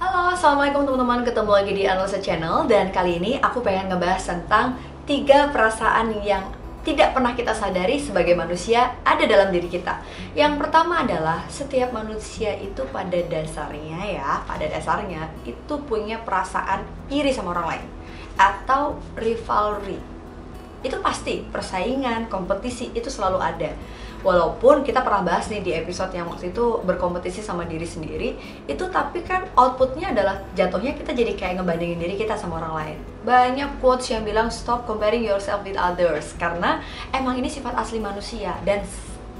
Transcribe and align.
Halo, 0.00 0.32
Assalamualaikum 0.32 0.88
teman-teman, 0.88 1.28
ketemu 1.28 1.52
lagi 1.52 1.72
di 1.76 1.84
Analisa 1.84 2.16
Channel. 2.24 2.64
Dan 2.64 2.88
kali 2.88 3.20
ini 3.20 3.36
aku 3.36 3.60
pengen 3.60 3.92
ngebahas 3.92 4.32
tentang 4.32 4.80
tiga 5.04 5.52
perasaan 5.52 6.16
yang 6.24 6.40
tidak 6.80 7.12
pernah 7.12 7.36
kita 7.36 7.52
sadari 7.52 8.00
sebagai 8.00 8.32
manusia 8.32 8.96
ada 9.04 9.20
dalam 9.28 9.52
diri 9.52 9.68
kita. 9.68 10.00
Yang 10.32 10.56
pertama 10.56 11.04
adalah 11.04 11.44
setiap 11.52 11.92
manusia 11.92 12.56
itu 12.56 12.80
pada 12.88 13.20
dasarnya 13.28 14.00
ya, 14.08 14.40
pada 14.48 14.72
dasarnya 14.72 15.28
itu 15.44 15.74
punya 15.84 16.16
perasaan 16.24 16.80
iri 17.12 17.28
sama 17.28 17.52
orang 17.52 17.76
lain. 17.76 17.86
Atau 18.40 18.96
rivalry. 19.20 20.00
Itu 20.80 20.96
pasti, 21.04 21.44
persaingan, 21.44 22.32
kompetisi 22.32 22.88
itu 22.96 23.12
selalu 23.12 23.36
ada 23.36 23.68
walaupun 24.20 24.84
kita 24.84 25.00
pernah 25.00 25.24
bahas 25.24 25.48
nih 25.48 25.64
di 25.64 25.72
episode 25.72 26.12
yang 26.12 26.28
waktu 26.28 26.52
itu 26.52 26.80
berkompetisi 26.84 27.40
sama 27.40 27.64
diri 27.64 27.88
sendiri 27.88 28.36
itu 28.68 28.84
tapi 28.92 29.24
kan 29.24 29.48
outputnya 29.56 30.12
adalah 30.12 30.44
jatuhnya 30.52 30.92
kita 30.96 31.16
jadi 31.16 31.32
kayak 31.36 31.60
ngebandingin 31.60 31.98
diri 32.00 32.14
kita 32.20 32.36
sama 32.36 32.60
orang 32.60 32.74
lain. 32.76 32.98
Banyak 33.24 33.80
quotes 33.80 34.12
yang 34.12 34.24
bilang 34.24 34.52
stop 34.52 34.84
comparing 34.84 35.24
yourself 35.24 35.64
with 35.64 35.76
others 35.76 36.36
karena 36.36 36.84
emang 37.12 37.40
ini 37.40 37.48
sifat 37.48 37.76
asli 37.76 38.00
manusia 38.00 38.56
dan 38.64 38.84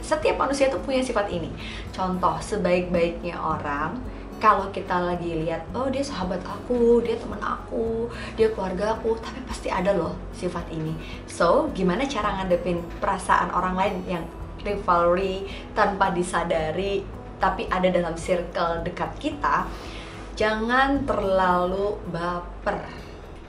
setiap 0.01 0.41
manusia 0.41 0.73
tuh 0.73 0.81
punya 0.81 1.05
sifat 1.05 1.29
ini. 1.29 1.53
Contoh 1.93 2.41
sebaik-baiknya 2.41 3.37
orang 3.37 4.01
kalau 4.41 4.73
kita 4.73 4.97
lagi 4.97 5.37
lihat 5.37 5.69
oh 5.77 5.93
dia 5.93 6.01
sahabat 6.01 6.41
aku 6.41 7.05
dia 7.05 7.21
teman 7.21 7.37
aku 7.45 8.09
dia 8.41 8.49
keluarga 8.57 8.97
aku 8.97 9.13
tapi 9.21 9.45
pasti 9.45 9.69
ada 9.69 9.93
loh 9.93 10.17
sifat 10.33 10.65
ini. 10.73 10.97
So 11.29 11.69
gimana 11.77 12.09
cara 12.09 12.41
ngadepin 12.41 12.81
perasaan 12.99 13.53
orang 13.53 13.77
lain 13.77 13.97
yang 14.09 14.25
rivalry 14.63 15.45
tanpa 15.73 16.13
disadari 16.13 17.03
tapi 17.41 17.65
ada 17.73 17.89
dalam 17.89 18.15
circle 18.15 18.85
dekat 18.85 19.11
kita 19.17 19.65
jangan 20.41 21.05
terlalu 21.05 22.01
baper. 22.09 22.81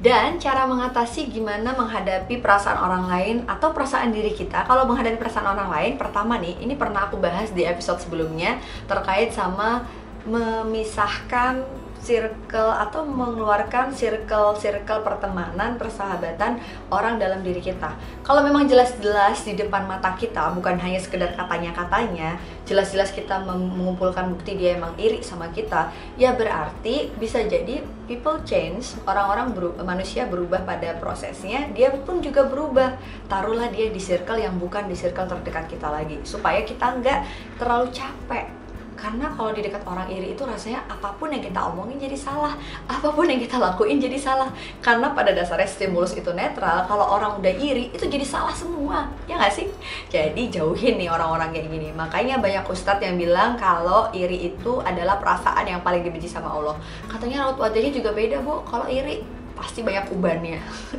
Dan 0.01 0.41
cara 0.41 0.65
mengatasi 0.65 1.29
gimana 1.29 1.77
menghadapi 1.77 2.41
perasaan 2.41 2.81
orang 2.81 3.05
lain 3.05 3.35
atau 3.45 3.69
perasaan 3.69 4.09
diri 4.09 4.33
kita. 4.33 4.65
Kalau 4.65 4.89
menghadapi 4.89 5.13
perasaan 5.21 5.45
orang 5.45 5.69
lain 5.69 5.93
pertama 6.01 6.41
nih 6.41 6.57
ini 6.57 6.73
pernah 6.73 7.05
aku 7.05 7.21
bahas 7.21 7.53
di 7.53 7.61
episode 7.69 8.01
sebelumnya 8.01 8.57
terkait 8.89 9.29
sama 9.29 9.85
memisahkan 10.25 11.61
circle 12.01 12.73
atau 12.73 13.05
mengeluarkan 13.05 13.93
circle-circle 13.93 15.05
pertemanan, 15.05 15.77
persahabatan 15.77 16.57
orang 16.89 17.21
dalam 17.21 17.45
diri 17.45 17.61
kita. 17.61 17.93
Kalau 18.25 18.41
memang 18.41 18.65
jelas-jelas 18.65 19.45
di 19.45 19.53
depan 19.53 19.85
mata 19.85 20.17
kita, 20.17 20.49
bukan 20.57 20.81
hanya 20.81 20.97
sekedar 20.97 21.37
katanya-katanya, 21.37 22.41
jelas-jelas 22.65 23.13
kita 23.13 23.45
mengumpulkan 23.45 24.33
bukti 24.33 24.57
dia 24.57 24.75
emang 24.81 24.97
iri 24.97 25.21
sama 25.21 25.53
kita, 25.53 25.93
ya 26.17 26.33
berarti 26.33 27.13
bisa 27.21 27.45
jadi 27.45 27.85
people 28.09 28.41
change, 28.43 28.97
orang-orang 29.05 29.53
berubah, 29.53 29.85
manusia 29.85 30.25
berubah 30.25 30.65
pada 30.65 30.97
prosesnya, 30.97 31.69
dia 31.71 31.93
pun 31.93 32.19
juga 32.19 32.49
berubah. 32.49 32.97
Taruhlah 33.29 33.69
dia 33.69 33.93
di 33.93 34.01
circle 34.01 34.41
yang 34.41 34.57
bukan 34.57 34.89
di 34.89 34.97
circle 34.97 35.29
terdekat 35.29 35.69
kita 35.69 35.87
lagi, 35.87 36.17
supaya 36.25 36.65
kita 36.65 36.97
nggak 36.97 37.19
terlalu 37.61 37.87
capek 37.93 38.60
karena 39.01 39.33
kalau 39.33 39.49
di 39.49 39.65
dekat 39.65 39.81
orang 39.81 40.05
iri 40.13 40.37
itu 40.37 40.45
rasanya 40.45 40.85
apa 40.85 41.09
pun 41.17 41.33
yang 41.33 41.41
kita 41.41 41.57
omongin 41.57 41.97
jadi 41.97 42.13
salah. 42.13 42.53
Apa 42.85 43.09
pun 43.09 43.25
yang 43.25 43.41
kita 43.41 43.57
lakuin 43.57 43.97
jadi 43.97 44.13
salah. 44.21 44.53
Karena 44.77 45.09
pada 45.17 45.33
dasarnya 45.33 45.65
stimulus 45.65 46.13
itu 46.13 46.29
netral 46.37 46.85
kalau 46.85 47.17
orang 47.17 47.41
udah 47.41 47.49
iri 47.49 47.89
itu 47.89 48.05
jadi 48.05 48.21
salah 48.21 48.53
semua. 48.53 49.09
Ya 49.25 49.41
nggak 49.41 49.49
sih? 49.57 49.65
Jadi 50.13 50.53
jauhin 50.53 51.01
nih 51.01 51.09
orang-orang 51.09 51.49
kayak 51.49 51.73
gini. 51.73 51.89
Makanya 51.97 52.37
banyak 52.37 52.69
ustadz 52.69 53.01
yang 53.01 53.17
bilang 53.17 53.57
kalau 53.57 54.13
iri 54.13 54.53
itu 54.53 54.77
adalah 54.85 55.17
perasaan 55.17 55.65
yang 55.65 55.81
paling 55.81 56.05
dibenci 56.05 56.29
sama 56.29 56.53
Allah. 56.53 56.77
Katanya 57.09 57.49
raut 57.49 57.57
wajahnya 57.57 57.89
juga 57.89 58.13
beda 58.13 58.45
bu 58.45 58.61
kalau 58.69 58.85
iri 58.85 59.40
pasti 59.61 59.85
banyak 59.85 60.09
ubannya 60.09 60.57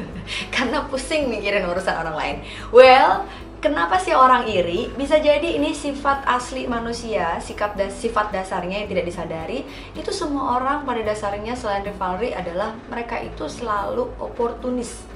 karena 0.55 0.87
pusing 0.87 1.27
mikirin 1.27 1.67
urusan 1.67 1.99
orang 1.99 2.15
lain 2.15 2.37
well 2.71 3.27
Kenapa 3.63 3.95
sih 3.95 4.11
orang 4.11 4.51
iri? 4.51 4.91
Bisa 4.99 5.23
jadi 5.23 5.55
ini 5.55 5.71
sifat 5.71 6.27
asli 6.27 6.67
manusia, 6.67 7.39
sikap 7.39 7.79
dan 7.79 7.95
sifat 7.95 8.35
dasarnya 8.35 8.83
yang 8.83 8.91
tidak 8.91 9.07
disadari. 9.07 9.63
Itu 9.95 10.11
semua 10.11 10.59
orang 10.59 10.83
pada 10.83 10.99
dasarnya 11.07 11.55
selain 11.55 11.87
rivalry 11.87 12.35
adalah 12.35 12.75
mereka 12.91 13.23
itu 13.23 13.47
selalu 13.47 14.11
oportunis. 14.19 15.07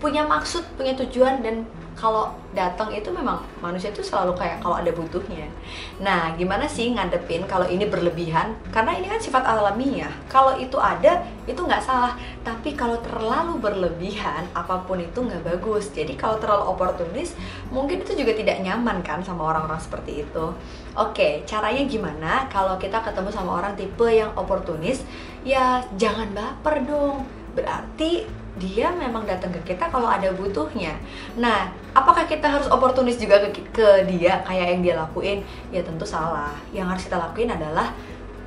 Punya 0.00 0.24
maksud, 0.24 0.64
punya 0.80 0.96
tujuan 1.04 1.44
dan 1.44 1.68
kalau 1.96 2.28
datang 2.52 2.92
itu 2.92 3.08
memang 3.08 3.40
manusia 3.64 3.88
itu 3.88 4.04
selalu 4.04 4.36
kayak 4.36 4.60
kalau 4.60 4.76
ada 4.76 4.92
butuhnya. 4.92 5.48
Nah, 5.96 6.36
gimana 6.36 6.68
sih 6.68 6.92
ngadepin 6.92 7.48
kalau 7.48 7.64
ini 7.64 7.88
berlebihan? 7.88 8.52
Karena 8.68 8.92
ini 9.00 9.08
kan 9.08 9.16
sifat 9.16 9.40
alamiah. 9.48 10.12
Kalau 10.28 10.52
itu 10.60 10.76
ada, 10.76 11.24
itu 11.48 11.56
nggak 11.56 11.80
salah. 11.80 12.12
Tapi 12.44 12.76
kalau 12.76 13.00
terlalu 13.00 13.56
berlebihan, 13.64 14.44
apa 14.52 14.84
pun 14.84 15.00
itu 15.00 15.24
nggak 15.24 15.40
bagus. 15.40 15.88
Jadi 15.88 16.20
kalau 16.20 16.36
terlalu 16.36 16.68
oportunis, 16.68 17.32
mungkin 17.72 18.04
itu 18.04 18.12
juga 18.12 18.36
tidak 18.36 18.60
nyaman 18.60 19.00
kan 19.00 19.24
sama 19.24 19.48
orang-orang 19.48 19.80
seperti 19.80 20.20
itu. 20.20 20.52
Oke, 21.00 21.48
caranya 21.48 21.80
gimana? 21.88 22.44
Kalau 22.52 22.76
kita 22.76 23.00
ketemu 23.00 23.32
sama 23.32 23.56
orang 23.56 23.72
tipe 23.72 24.04
yang 24.04 24.36
oportunis, 24.36 25.00
ya 25.48 25.80
jangan 25.96 26.28
baper 26.36 26.84
dong. 26.84 27.24
Berarti 27.56 28.44
dia 28.56 28.88
memang 28.88 29.28
datang 29.28 29.52
ke 29.52 29.72
kita 29.72 29.92
kalau 29.92 30.08
ada 30.08 30.32
butuhnya. 30.32 30.96
Nah, 31.36 31.68
apakah 31.92 32.24
kita 32.24 32.48
harus 32.48 32.68
oportunis 32.72 33.20
juga 33.20 33.44
ke, 33.52 33.60
ke 33.68 33.88
dia 34.08 34.40
kayak 34.48 34.66
yang 34.72 34.80
dia 34.80 34.94
lakuin? 34.96 35.44
Ya 35.68 35.84
tentu 35.84 36.08
salah. 36.08 36.56
Yang 36.72 36.86
harus 36.88 37.02
kita 37.04 37.18
lakuin 37.20 37.52
adalah 37.52 37.92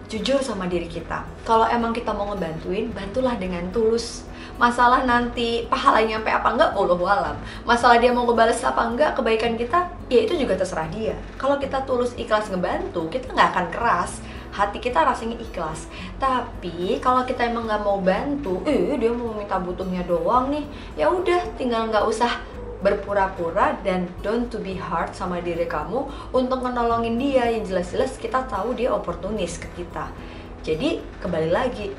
jujur 0.09 0.41
sama 0.41 0.65
diri 0.65 0.89
kita. 0.89 1.21
Kalau 1.45 1.69
emang 1.69 1.93
kita 1.93 2.09
mau 2.09 2.33
ngebantuin, 2.33 2.89
bantulah 2.89 3.37
dengan 3.37 3.69
tulus. 3.69 4.25
Masalah 4.59 5.07
nanti 5.07 5.69
pahalanya 5.69 6.19
sampai 6.19 6.33
apa 6.35 6.47
enggak, 6.51 6.69
puluh 6.75 6.97
walam. 6.99 7.37
Masalah 7.63 8.01
dia 8.01 8.11
mau 8.11 8.27
ngebales 8.27 8.59
apa 8.65 8.81
enggak 8.89 9.15
kebaikan 9.15 9.55
kita, 9.55 9.87
ya 10.11 10.19
itu 10.25 10.35
juga 10.35 10.57
terserah 10.59 10.89
dia. 10.91 11.15
Kalau 11.39 11.55
kita 11.61 11.85
tulus 11.87 12.11
ikhlas 12.19 12.51
ngebantu, 12.51 13.07
kita 13.07 13.31
nggak 13.31 13.49
akan 13.55 13.65
keras 13.71 14.19
hati 14.59 14.83
kita 14.83 15.07
rasanya 15.07 15.39
ikhlas. 15.39 15.87
Tapi 16.19 16.99
kalau 16.99 17.23
kita 17.23 17.47
emang 17.47 17.71
nggak 17.71 17.79
mau 17.79 18.03
bantu 18.03 18.59
eh 18.67 18.99
dia 18.99 19.15
mau 19.15 19.31
minta 19.31 19.55
butuhnya 19.55 20.03
doang 20.03 20.51
nih. 20.51 20.67
Ya 20.99 21.07
udah 21.07 21.55
tinggal 21.55 21.87
nggak 21.87 22.03
usah 22.03 22.43
berpura-pura 22.83 23.75
dan 23.83 24.07
don't 24.23 24.47
to 24.47 24.59
be 24.59 24.75
hard 24.75 25.11
sama 25.15 25.39
diri 25.39 25.63
kamu 25.63 26.03
untuk 26.35 26.59
menolongin 26.59 27.15
dia. 27.15 27.47
Yang 27.47 27.71
jelas-jelas 27.71 28.11
kita 28.19 28.43
tahu 28.51 28.75
dia 28.75 28.91
oportunis 28.91 29.55
ke 29.55 29.71
kita. 29.79 30.11
Jadi 30.59 30.99
kembali 31.23 31.49
lagi 31.55 31.95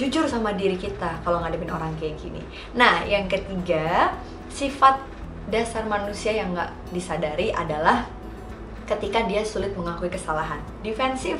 jujur 0.00 0.24
sama 0.24 0.56
diri 0.56 0.80
kita 0.80 1.20
kalau 1.20 1.44
ngadepin 1.44 1.68
orang 1.68 1.92
kayak 2.00 2.16
gini. 2.16 2.40
Nah 2.72 3.04
yang 3.04 3.28
ketiga 3.28 4.16
sifat 4.48 4.96
dasar 5.52 5.84
manusia 5.84 6.32
yang 6.32 6.56
nggak 6.56 6.72
disadari 6.94 7.52
adalah 7.52 8.08
ketika 8.90 9.22
dia 9.30 9.46
sulit 9.46 9.70
mengakui 9.78 10.10
kesalahan. 10.10 10.58
Defensif, 10.82 11.38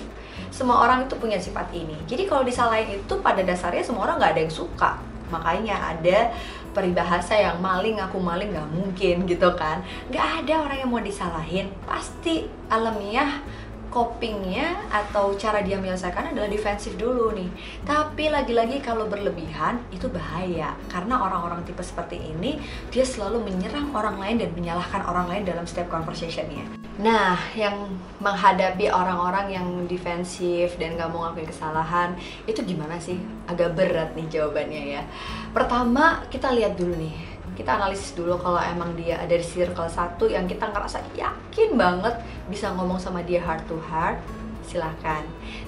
semua 0.55 0.87
orang 0.87 1.11
itu 1.11 1.15
punya 1.19 1.37
sifat 1.37 1.67
ini. 1.75 1.99
Jadi 2.07 2.31
kalau 2.31 2.47
disalahin 2.47 3.03
itu 3.03 3.15
pada 3.19 3.43
dasarnya 3.43 3.83
semua 3.83 4.07
orang 4.07 4.23
nggak 4.23 4.33
ada 4.39 4.43
yang 4.47 4.55
suka. 4.55 4.91
Makanya 5.31 5.77
ada 5.95 6.31
peribahasa 6.71 7.35
yang 7.35 7.59
maling 7.59 7.99
aku 7.99 8.19
maling 8.23 8.55
nggak 8.55 8.71
mungkin 8.71 9.27
gitu 9.27 9.51
kan. 9.59 9.83
Nggak 10.11 10.47
ada 10.47 10.55
orang 10.71 10.79
yang 10.87 10.91
mau 10.91 11.03
disalahin. 11.03 11.67
Pasti 11.87 12.47
alamiah 12.71 13.43
copingnya 13.91 14.87
atau 14.89 15.35
cara 15.35 15.61
dia 15.61 15.77
menyelesaikan 15.77 16.33
adalah 16.33 16.47
defensif 16.47 16.95
dulu 16.95 17.35
nih. 17.35 17.51
Tapi 17.83 18.31
lagi-lagi 18.31 18.79
kalau 18.81 19.11
berlebihan 19.11 19.83
itu 19.91 20.07
bahaya 20.07 20.79
karena 20.89 21.19
orang-orang 21.19 21.67
tipe 21.67 21.83
seperti 21.83 22.23
ini 22.23 22.63
dia 22.95 23.03
selalu 23.03 23.43
menyerang 23.45 23.91
orang 23.93 24.17
lain 24.17 24.47
dan 24.47 24.51
menyalahkan 24.55 25.03
orang 25.05 25.27
lain 25.27 25.43
dalam 25.45 25.67
setiap 25.67 25.91
conversationnya. 25.91 26.63
Nah, 27.01 27.35
yang 27.57 27.91
menghadapi 28.21 28.93
orang-orang 28.93 29.57
yang 29.57 29.69
defensif 29.89 30.77
dan 30.77 31.01
gak 31.01 31.09
mau 31.09 31.27
ngakuin 31.27 31.49
kesalahan 31.49 32.13
itu 32.45 32.61
gimana 32.63 33.01
sih? 33.01 33.17
Agak 33.51 33.75
berat 33.75 34.13
nih 34.15 34.29
jawabannya 34.29 34.83
ya. 35.01 35.03
Pertama 35.51 36.23
kita 36.29 36.53
lihat 36.53 36.77
dulu 36.77 36.95
nih 36.95 37.40
kita 37.61 37.77
analisis 37.77 38.17
dulu 38.17 38.41
kalau 38.41 38.57
emang 38.57 38.97
dia 38.97 39.21
ada 39.21 39.37
di 39.37 39.45
circle 39.45 39.85
satu 39.85 40.25
yang 40.25 40.49
kita 40.49 40.73
ngerasa 40.73 41.05
yakin 41.13 41.77
banget 41.77 42.17
bisa 42.49 42.73
ngomong 42.73 42.97
sama 42.97 43.21
dia 43.21 43.45
heart 43.45 43.61
to 43.69 43.77
heart 43.85 44.17
silahkan 44.65 45.21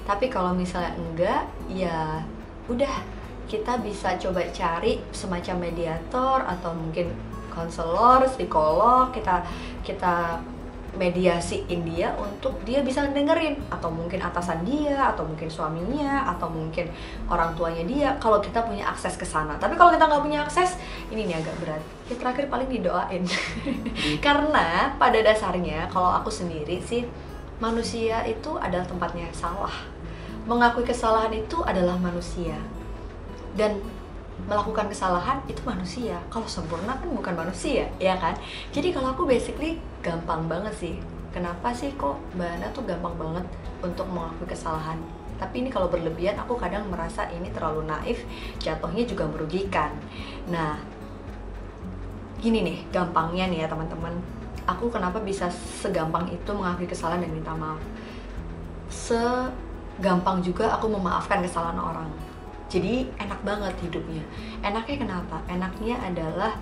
tapi 0.09 0.33
kalau 0.33 0.57
misalnya 0.57 0.97
enggak 0.97 1.45
ya 1.69 2.25
udah 2.73 2.95
kita 3.45 3.77
bisa 3.85 4.17
coba 4.17 4.41
cari 4.49 5.05
semacam 5.13 5.69
mediator 5.69 6.41
atau 6.49 6.73
mungkin 6.73 7.13
konselor 7.53 8.25
psikolog 8.25 9.13
kita 9.13 9.45
kita 9.85 10.41
mediasiin 10.93 11.89
dia 11.89 12.13
untuk 12.21 12.61
dia 12.69 12.85
bisa 12.85 13.09
dengerin. 13.09 13.57
Atau 13.73 13.89
mungkin 13.89 14.21
atasan 14.21 14.65
dia 14.65 15.13
atau 15.13 15.25
mungkin 15.25 15.49
suaminya 15.49 16.29
atau 16.37 16.53
mungkin 16.53 16.89
orang 17.29 17.57
tuanya 17.57 17.85
dia 17.89 18.09
kalau 18.21 18.39
kita 18.45 18.61
punya 18.65 18.85
akses 18.89 19.17
ke 19.17 19.25
sana. 19.25 19.57
Tapi 19.57 19.77
kalau 19.77 19.93
kita 19.93 20.05
nggak 20.05 20.23
punya 20.23 20.45
akses 20.45 20.77
ini 21.09 21.29
nih 21.29 21.41
agak 21.41 21.57
berat. 21.65 21.83
Ya 22.13 22.15
terakhir 22.21 22.45
paling 22.53 22.69
didoain. 22.69 23.25
Karena 24.27 24.93
pada 25.01 25.19
dasarnya 25.21 25.89
kalau 25.89 26.13
aku 26.13 26.29
sendiri 26.29 26.81
sih 26.85 27.09
manusia 27.63 28.27
itu 28.29 28.59
adalah 28.61 28.85
tempatnya 28.85 29.31
salah. 29.33 29.73
Mengakui 30.45 30.83
kesalahan 30.83 31.33
itu 31.33 31.63
adalah 31.63 31.95
manusia. 31.97 32.59
Dan 33.55 33.79
melakukan 34.47 34.91
kesalahan 34.91 35.39
itu 35.47 35.63
manusia. 35.63 36.19
Kalau 36.29 36.49
sempurna 36.49 36.99
kan 36.99 37.09
bukan 37.09 37.35
manusia 37.37 37.87
ya 38.03 38.19
kan? 38.19 38.35
Jadi 38.75 38.91
kalau 38.91 39.15
aku 39.15 39.29
basically 39.29 39.79
gampang 40.03 40.51
banget 40.51 40.75
sih. 40.75 40.95
Kenapa 41.33 41.73
sih 41.73 41.97
kok 41.97 42.21
mbak 42.37 42.61
Ana 42.61 42.69
tuh 42.77 42.85
gampang 42.85 43.17
banget 43.17 43.47
untuk 43.81 44.05
mengakui 44.11 44.45
kesalahan? 44.45 45.01
Tapi 45.41 45.65
ini 45.65 45.69
kalau 45.73 45.89
berlebihan 45.89 46.37
aku 46.39 46.55
kadang 46.61 46.87
merasa 46.93 47.27
ini 47.33 47.49
terlalu 47.51 47.89
naif 47.89 48.23
jatuhnya 48.61 49.09
juga 49.09 49.25
merugikan. 49.27 49.97
Nah 50.51 50.77
gini 52.43 52.67
nih 52.67 52.79
gampangnya 52.93 53.49
nih 53.49 53.59
ya 53.65 53.69
teman-teman. 53.71 54.13
Aku 54.69 54.93
kenapa 54.93 55.19
bisa 55.19 55.51
segampang 55.51 56.31
itu 56.31 56.51
mengakui 56.55 56.87
kesalahan 56.87 57.25
dan 57.25 57.33
minta 57.35 57.51
maaf? 57.51 57.81
Segampang 58.93 60.39
juga 60.45 60.71
aku 60.77 60.87
memaafkan 60.87 61.43
kesalahan 61.43 61.81
orang 61.81 62.32
jadi 62.73 63.05
enak 63.21 63.45
banget 63.45 63.75
hidupnya. 63.85 64.25
Enaknya 64.65 64.97
kenapa? 65.05 65.37
Enaknya 65.45 66.01
adalah 66.01 66.57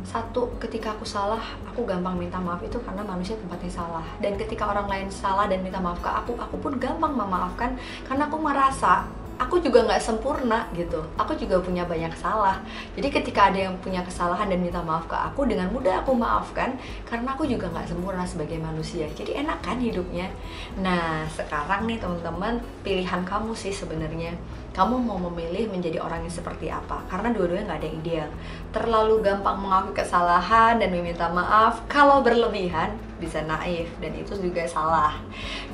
satu 0.00 0.48
ketika 0.56 0.96
aku 0.96 1.04
salah 1.04 1.60
aku 1.68 1.84
gampang 1.84 2.16
minta 2.16 2.40
maaf 2.40 2.64
itu 2.64 2.80
karena 2.80 3.04
manusia 3.04 3.36
tempatnya 3.36 3.68
salah. 3.68 4.06
Dan 4.24 4.40
ketika 4.40 4.72
orang 4.72 4.88
lain 4.88 5.12
salah 5.12 5.44
dan 5.44 5.60
minta 5.60 5.76
maaf 5.76 6.00
ke 6.00 6.08
aku 6.08 6.32
aku 6.40 6.56
pun 6.56 6.80
gampang 6.80 7.12
memaafkan 7.12 7.76
karena 8.08 8.24
aku 8.24 8.40
merasa 8.40 9.04
aku 9.40 9.56
juga 9.56 9.88
nggak 9.88 10.04
sempurna 10.04 10.68
gitu. 10.76 11.00
Aku 11.16 11.32
juga 11.32 11.56
punya 11.64 11.88
banyak 11.88 12.12
salah. 12.12 12.60
Jadi 12.92 13.08
ketika 13.08 13.48
ada 13.48 13.56
yang 13.56 13.74
punya 13.80 14.04
kesalahan 14.04 14.52
dan 14.52 14.60
minta 14.60 14.84
maaf 14.84 15.08
ke 15.08 15.16
aku 15.16 15.48
dengan 15.48 15.72
mudah 15.72 16.04
aku 16.04 16.12
maafkan 16.12 16.76
karena 17.08 17.32
aku 17.32 17.48
juga 17.48 17.72
nggak 17.72 17.88
sempurna 17.88 18.28
sebagai 18.28 18.60
manusia. 18.60 19.08
Jadi 19.16 19.40
enak 19.40 19.64
kan 19.64 19.80
hidupnya? 19.80 20.28
Nah 20.76 21.24
sekarang 21.32 21.88
nih 21.88 21.96
teman-teman 21.96 22.60
pilihan 22.84 23.24
kamu 23.24 23.56
sih 23.56 23.72
sebenarnya. 23.72 24.36
Kamu 24.70 25.02
mau 25.02 25.18
memilih 25.18 25.66
menjadi 25.72 25.98
orang 25.98 26.22
yang 26.22 26.30
seperti 26.30 26.70
apa? 26.70 27.02
Karena 27.10 27.34
dua-duanya 27.34 27.74
nggak 27.74 27.80
ada 27.80 27.88
yang 27.88 27.98
ideal. 28.04 28.28
Terlalu 28.70 29.14
gampang 29.24 29.56
mengakui 29.58 29.96
kesalahan 29.96 30.78
dan 30.78 30.92
meminta 30.92 31.26
maaf 31.32 31.82
kalau 31.90 32.22
berlebihan 32.22 33.09
bisa 33.20 33.44
naif 33.44 33.92
dan 34.00 34.16
itu 34.16 34.32
juga 34.40 34.64
salah. 34.64 35.20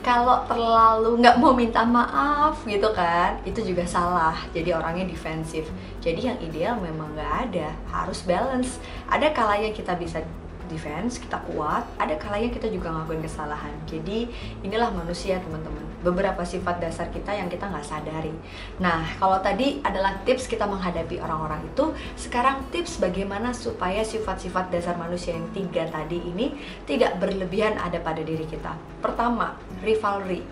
Kalau 0.03 0.43
terlalu 0.51 1.23
nggak 1.23 1.39
mau 1.39 1.55
minta 1.55 1.87
maaf 1.87 2.61
gitu 2.67 2.91
kan 2.91 3.39
itu 3.47 3.63
juga 3.63 3.87
salah. 3.87 4.35
Jadi 4.51 4.75
orangnya 4.75 5.07
defensif. 5.07 5.71
Jadi 6.03 6.27
yang 6.27 6.39
ideal 6.43 6.75
memang 6.83 7.15
nggak 7.15 7.33
ada 7.49 7.71
harus 7.89 8.27
balance. 8.27 8.83
Ada 9.07 9.31
kalanya 9.31 9.71
kita 9.71 9.95
bisa 9.95 10.21
defense, 10.69 11.19
kita 11.19 11.39
kuat, 11.51 11.87
ada 11.97 12.15
kalanya 12.19 12.53
kita 12.53 12.69
juga 12.69 12.93
ngakuin 12.93 13.23
kesalahan. 13.25 13.73
Jadi 13.89 14.31
inilah 14.63 14.93
manusia 14.93 15.39
teman-teman. 15.43 15.83
Beberapa 16.05 16.47
sifat 16.47 16.79
dasar 16.79 17.11
kita 17.11 17.35
yang 17.35 17.51
kita 17.51 17.67
nggak 17.67 17.87
sadari. 17.87 18.31
Nah, 18.79 19.03
kalau 19.19 19.43
tadi 19.43 19.83
adalah 19.83 20.23
tips 20.23 20.47
kita 20.47 20.69
menghadapi 20.69 21.19
orang-orang 21.19 21.65
itu, 21.67 21.91
sekarang 22.15 22.63
tips 22.71 23.03
bagaimana 23.03 23.51
supaya 23.51 24.07
sifat-sifat 24.07 24.71
dasar 24.71 24.95
manusia 24.95 25.35
yang 25.35 25.49
tiga 25.51 25.89
tadi 25.91 26.23
ini 26.23 26.55
tidak 26.87 27.19
berlebihan 27.19 27.75
ada 27.81 27.99
pada 27.99 28.23
diri 28.23 28.47
kita. 28.47 28.77
Pertama, 29.03 29.59
rivalry 29.83 30.45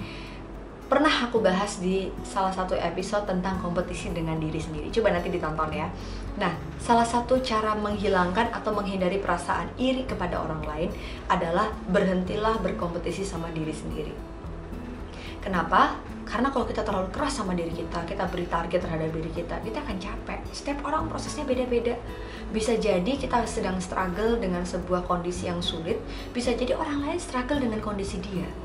pernah 0.85 1.11
aku 1.25 1.41
bahas 1.41 1.81
di 1.81 2.13
salah 2.21 2.53
satu 2.53 2.77
episode 2.77 3.25
tentang 3.25 3.57
kompetisi 3.61 4.13
dengan 4.13 4.37
diri 4.37 4.61
sendiri. 4.61 4.93
Coba 4.93 5.17
nanti 5.17 5.33
ditonton 5.33 5.73
ya. 5.73 5.89
Nah, 6.37 6.53
salah 6.77 7.07
satu 7.07 7.41
cara 7.41 7.73
menghilangkan 7.73 8.53
atau 8.53 8.71
menghindari 8.77 9.17
perasaan 9.17 9.73
iri 9.81 10.05
kepada 10.05 10.45
orang 10.45 10.61
lain 10.69 10.91
adalah 11.33 11.73
berhentilah 11.89 12.61
berkompetisi 12.61 13.25
sama 13.25 13.49
diri 13.57 13.73
sendiri. 13.73 14.15
Kenapa? 15.41 15.97
Karena 16.25 16.49
kalau 16.49 16.65
kita 16.65 16.81
terlalu 16.81 17.13
keras 17.13 17.37
sama 17.37 17.53
diri 17.53 17.69
kita, 17.69 18.01
kita 18.09 18.25
beri 18.33 18.49
target 18.49 18.81
terhadap 18.81 19.13
diri 19.13 19.29
kita, 19.29 19.61
kita 19.61 19.77
akan 19.85 19.97
capek. 20.01 20.41
Setiap 20.57 20.81
orang 20.89 21.05
prosesnya 21.05 21.45
beda-beda. 21.45 22.01
Bisa 22.49 22.81
jadi 22.81 23.13
kita 23.21 23.45
sedang 23.45 23.77
struggle 23.77 24.41
dengan 24.41 24.65
sebuah 24.65 25.05
kondisi 25.05 25.53
yang 25.53 25.61
sulit, 25.61 26.01
bisa 26.33 26.57
jadi 26.57 26.73
orang 26.77 27.05
lain 27.05 27.21
struggle 27.21 27.61
dengan 27.61 27.81
kondisi 27.85 28.21
dia 28.25 28.64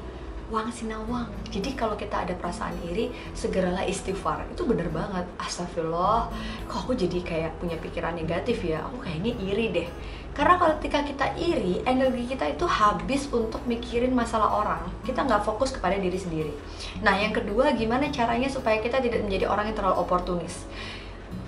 wang 0.50 0.70
sinawang 0.74 1.30
jadi 1.50 1.74
kalau 1.74 1.98
kita 1.98 2.30
ada 2.30 2.38
perasaan 2.38 2.78
iri 2.86 3.10
segeralah 3.34 3.82
istighfar. 3.90 4.46
Itu 4.54 4.70
bener 4.70 4.94
banget. 4.94 5.26
Astagfirullah. 5.42 6.30
Kok 6.70 6.78
aku 6.86 6.94
jadi 6.94 7.26
kayak 7.26 7.58
punya 7.58 7.74
pikiran 7.82 8.14
negatif 8.14 8.62
ya? 8.62 8.86
Aku 8.86 9.02
kayaknya 9.02 9.34
iri 9.42 9.74
deh. 9.74 9.90
Karena 10.38 10.62
kalau 10.62 10.78
ketika 10.78 11.02
kita 11.02 11.26
iri 11.42 11.82
energi 11.90 12.30
kita 12.30 12.54
itu 12.54 12.70
habis 12.70 13.26
untuk 13.34 13.66
mikirin 13.66 14.14
masalah 14.14 14.62
orang. 14.62 14.82
Kita 15.02 15.26
nggak 15.26 15.42
fokus 15.42 15.74
kepada 15.74 15.98
diri 15.98 16.22
sendiri. 16.22 16.54
Nah 17.02 17.18
yang 17.18 17.34
kedua 17.34 17.74
gimana 17.74 18.14
caranya 18.14 18.48
supaya 18.48 18.78
kita 18.78 19.02
tidak 19.02 19.26
menjadi 19.26 19.50
orang 19.50 19.74
yang 19.74 19.78
terlalu 19.82 20.06
oportunis? 20.06 20.70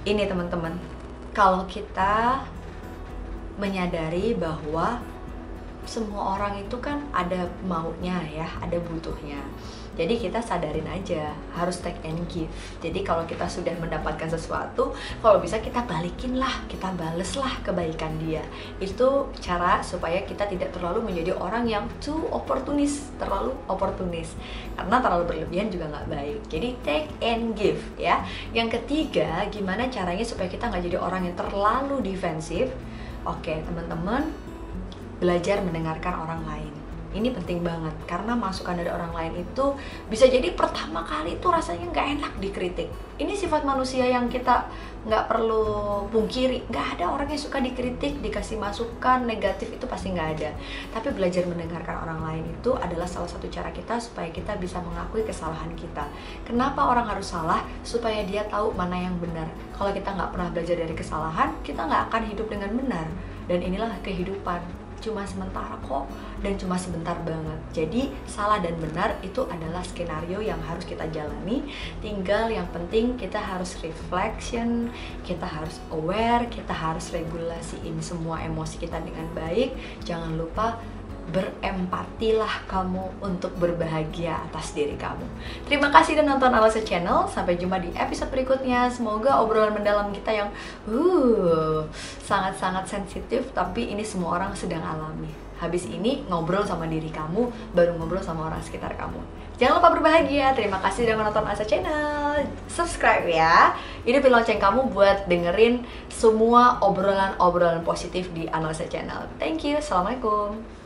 Ini 0.02 0.26
teman-teman. 0.26 0.82
Kalau 1.38 1.70
kita 1.70 2.42
menyadari 3.62 4.34
bahwa 4.34 4.98
semua 5.86 6.38
orang 6.38 6.62
itu 6.62 6.78
kan 6.78 7.02
ada 7.12 7.50
maunya 7.66 8.22
ya, 8.30 8.48
ada 8.62 8.78
butuhnya. 8.78 9.42
Jadi 9.92 10.24
kita 10.24 10.40
sadarin 10.40 10.88
aja, 10.88 11.36
harus 11.52 11.84
take 11.84 12.00
and 12.08 12.24
give. 12.32 12.48
Jadi 12.80 13.04
kalau 13.04 13.28
kita 13.28 13.44
sudah 13.44 13.76
mendapatkan 13.76 14.32
sesuatu, 14.32 14.96
kalau 15.20 15.38
bisa 15.44 15.60
kita 15.60 15.84
balikin 15.84 16.40
lah, 16.40 16.64
kita 16.72 16.96
bales 16.96 17.36
lah 17.36 17.60
kebaikan 17.60 18.16
dia. 18.24 18.40
Itu 18.80 19.28
cara 19.44 19.84
supaya 19.84 20.24
kita 20.24 20.48
tidak 20.48 20.72
terlalu 20.72 21.12
menjadi 21.12 21.36
orang 21.36 21.68
yang 21.68 21.86
too 22.00 22.24
oportunis, 22.32 23.12
terlalu 23.20 23.52
oportunis. 23.68 24.32
Karena 24.80 25.04
terlalu 25.04 25.24
berlebihan 25.28 25.68
juga 25.68 25.92
nggak 25.92 26.08
baik. 26.08 26.40
Jadi 26.48 26.70
take 26.88 27.08
and 27.20 27.52
give 27.52 27.84
ya. 28.00 28.24
Yang 28.56 28.80
ketiga, 28.80 29.44
gimana 29.52 29.92
caranya 29.92 30.24
supaya 30.24 30.48
kita 30.48 30.72
nggak 30.72 30.88
jadi 30.88 30.98
orang 31.04 31.28
yang 31.28 31.36
terlalu 31.36 32.00
defensif? 32.00 32.72
Oke, 33.22 33.60
teman-teman, 33.68 34.34
belajar 35.22 35.62
mendengarkan 35.62 36.18
orang 36.18 36.42
lain. 36.50 36.74
Ini 37.12 37.28
penting 37.36 37.60
banget 37.60 37.92
karena 38.08 38.40
masukan 38.40 38.72
dari 38.72 38.88
orang 38.88 39.12
lain 39.12 39.44
itu 39.44 39.76
bisa 40.08 40.32
jadi 40.32 40.56
pertama 40.56 41.04
kali 41.04 41.36
itu 41.36 41.44
rasanya 41.52 41.92
nggak 41.92 42.08
enak 42.18 42.34
dikritik. 42.40 42.88
Ini 43.20 43.36
sifat 43.36 43.68
manusia 43.68 44.08
yang 44.08 44.32
kita 44.32 44.72
nggak 45.04 45.28
perlu 45.28 46.08
pungkiri. 46.08 46.64
Nggak 46.72 46.88
ada 46.96 47.12
orang 47.12 47.28
yang 47.28 47.42
suka 47.44 47.60
dikritik 47.60 48.24
dikasih 48.24 48.56
masukan 48.56 49.28
negatif 49.28 49.76
itu 49.76 49.84
pasti 49.92 50.16
nggak 50.16 50.40
ada. 50.40 50.56
Tapi 50.96 51.12
belajar 51.12 51.44
mendengarkan 51.52 52.00
orang 52.00 52.20
lain 52.32 52.44
itu 52.48 52.72
adalah 52.80 53.06
salah 53.12 53.28
satu 53.28 53.52
cara 53.52 53.76
kita 53.76 54.00
supaya 54.00 54.32
kita 54.32 54.56
bisa 54.56 54.80
mengakui 54.80 55.28
kesalahan 55.28 55.76
kita. 55.76 56.08
Kenapa 56.48 56.88
orang 56.88 57.12
harus 57.12 57.28
salah? 57.28 57.60
Supaya 57.84 58.24
dia 58.24 58.48
tahu 58.48 58.72
mana 58.72 58.96
yang 58.96 59.20
benar. 59.20 59.52
Kalau 59.76 59.92
kita 59.92 60.16
nggak 60.16 60.32
pernah 60.32 60.48
belajar 60.48 60.80
dari 60.80 60.96
kesalahan 60.96 61.60
kita 61.60 61.84
nggak 61.84 62.08
akan 62.08 62.24
hidup 62.24 62.48
dengan 62.48 62.72
benar. 62.72 63.08
Dan 63.52 63.60
inilah 63.68 64.00
kehidupan 64.00 64.81
cuma 65.02 65.26
sementara 65.26 65.76
kok 65.84 66.06
dan 66.46 66.56
cuma 66.56 66.78
sebentar 66.78 67.18
banget. 67.26 67.60
Jadi 67.74 68.14
salah 68.30 68.62
dan 68.62 68.78
benar 68.78 69.18
itu 69.26 69.44
adalah 69.50 69.82
skenario 69.82 70.40
yang 70.40 70.62
harus 70.62 70.86
kita 70.86 71.10
jalani. 71.10 71.66
Tinggal 72.00 72.54
yang 72.54 72.70
penting 72.70 73.18
kita 73.18 73.42
harus 73.42 73.76
reflection, 73.82 74.94
kita 75.26 75.44
harus 75.50 75.82
aware, 75.90 76.46
kita 76.48 76.72
harus 76.72 77.10
regulasiin 77.10 77.98
semua 78.00 78.40
emosi 78.46 78.78
kita 78.78 79.02
dengan 79.02 79.26
baik. 79.34 79.74
Jangan 80.06 80.38
lupa 80.38 80.78
berempatilah 81.30 82.66
kamu 82.66 83.22
untuk 83.22 83.54
berbahagia 83.62 84.42
atas 84.50 84.74
diri 84.74 84.98
kamu. 84.98 85.24
Terima 85.70 85.94
kasih 85.94 86.18
sudah 86.18 86.26
nonton 86.26 86.50
Alasa 86.50 86.82
Channel. 86.82 87.30
Sampai 87.30 87.62
jumpa 87.62 87.78
di 87.78 87.94
episode 87.94 88.34
berikutnya. 88.34 88.90
Semoga 88.90 89.38
obrolan 89.40 89.78
mendalam 89.78 90.10
kita 90.10 90.34
yang 90.34 90.50
uh 90.90 91.86
sangat-sangat 92.26 92.90
sensitif 92.90 93.54
tapi 93.54 93.94
ini 93.94 94.02
semua 94.02 94.42
orang 94.42 94.58
sedang 94.58 94.82
alami. 94.82 95.30
Habis 95.62 95.86
ini 95.94 96.26
ngobrol 96.26 96.66
sama 96.66 96.90
diri 96.90 97.14
kamu, 97.14 97.54
baru 97.78 97.94
ngobrol 97.94 98.26
sama 98.26 98.50
orang 98.50 98.66
sekitar 98.66 98.98
kamu. 98.98 99.22
Jangan 99.62 99.78
lupa 99.78 99.94
berbahagia. 99.94 100.58
Terima 100.58 100.82
kasih 100.82 101.06
sudah 101.06 101.22
menonton 101.22 101.46
Alasa 101.46 101.70
Channel. 101.70 102.50
Subscribe 102.66 103.30
ya. 103.30 103.78
Hidupin 104.02 104.34
lonceng 104.34 104.58
kamu 104.58 104.90
buat 104.90 105.30
dengerin 105.30 105.86
semua 106.10 106.82
obrolan-obrolan 106.82 107.86
positif 107.86 108.34
di 108.34 108.50
Analisa 108.50 108.90
Channel. 108.90 109.30
Thank 109.38 109.62
you. 109.62 109.78
Assalamualaikum. 109.78 110.81